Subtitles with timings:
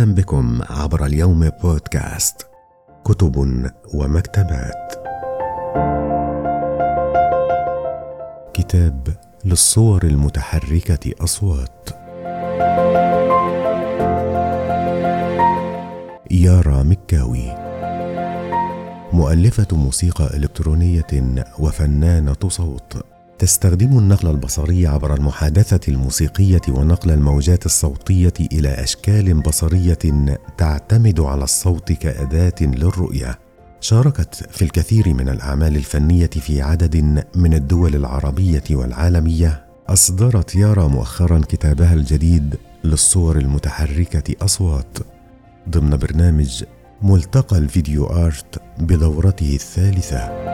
[0.00, 2.46] وسهلا بكم عبر اليوم بودكاست
[3.04, 3.36] كتب
[3.94, 4.94] ومكتبات.
[8.54, 9.08] كتاب
[9.44, 11.88] للصور المتحركة أصوات.
[16.30, 17.54] يارا مكاوي
[19.12, 23.04] مؤلفة موسيقى إلكترونية وفنانة صوت
[23.40, 29.98] تستخدم النقل البصري عبر المحادثة الموسيقية ونقل الموجات الصوتية إلى أشكال بصرية
[30.58, 33.38] تعتمد على الصوت كأداة للرؤية.
[33.80, 39.64] شاركت في الكثير من الأعمال الفنية في عدد من الدول العربية والعالمية.
[39.88, 44.98] أصدرت يارا مؤخرا كتابها الجديد للصور المتحركة أصوات
[45.68, 46.64] ضمن برنامج
[47.02, 50.49] ملتقى الفيديو آرت بدورته الثالثة.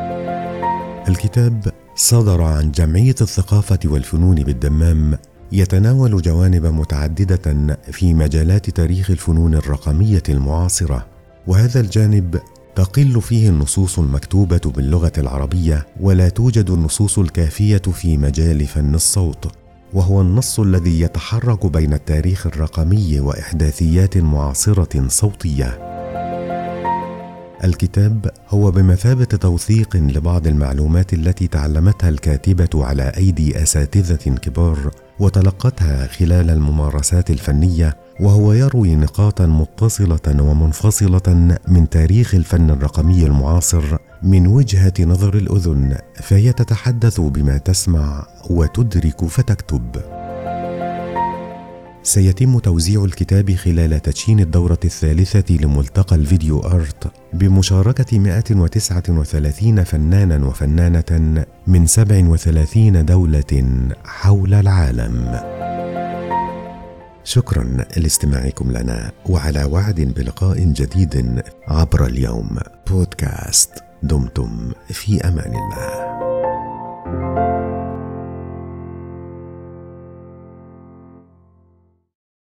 [1.09, 5.19] الكتاب صدر عن جمعية الثقافة والفنون بالدمام
[5.53, 11.07] يتناول جوانب متعددة في مجالات تاريخ الفنون الرقمية المعاصرة
[11.47, 12.41] وهذا الجانب
[12.75, 19.53] تقل فيه النصوص المكتوبة باللغة العربية ولا توجد النصوص الكافية في مجال فن الصوت
[19.93, 25.86] وهو النص الذي يتحرك بين التاريخ الرقمي وإحداثيات معاصرة صوتية.
[27.65, 34.91] الكتاب هو بمثابة توثيق لبعض المعلومات التي تعلمتها الكاتبة على أيدي أساتذة كبار
[35.21, 44.47] وتلقتها خلال الممارسات الفنية وهو يروي نقاطا متصلة ومنفصلة من تاريخ الفن الرقمي المعاصر من
[44.47, 50.16] وجهة نظر الأذن فهي تتحدث بما تسمع وتدرك فتكتب.
[52.07, 61.87] سيتم توزيع الكتاب خلال تدشين الدورة الثالثة لملتقى الفيديو آرت بمشاركة 139 فنانا وفنانة من
[61.87, 63.63] 37 دولة
[64.05, 65.41] حول العالم.
[67.25, 67.65] شكرا
[67.97, 72.59] لاستماعكم لنا وعلى وعد بلقاء جديد عبر اليوم
[72.91, 73.71] بودكاست
[74.03, 76.06] دمتم في أمان الله